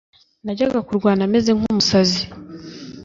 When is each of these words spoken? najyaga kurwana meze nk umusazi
najyaga 0.45 0.79
kurwana 0.87 1.23
meze 1.33 1.49
nk 1.57 1.63
umusazi 1.71 2.21